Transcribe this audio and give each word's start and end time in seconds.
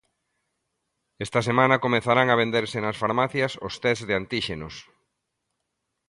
Esta 1.25 1.41
semana 1.49 1.81
comezarán 1.85 2.27
a 2.29 2.39
venderse 2.43 2.77
nas 2.81 2.99
farmacias 3.03 3.51
os 3.67 3.73
tests 3.83 4.05
de 4.09 4.17
antíxenos. 4.21 4.75